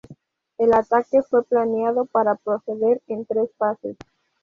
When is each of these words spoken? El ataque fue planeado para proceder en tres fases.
El 0.57 0.73
ataque 0.73 1.21
fue 1.21 1.43
planeado 1.45 2.05
para 2.05 2.33
proceder 2.33 3.03
en 3.05 3.23
tres 3.27 3.51
fases. 3.59 3.97